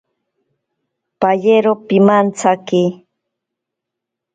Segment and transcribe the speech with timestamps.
[1.19, 2.83] Payero pimantsaki.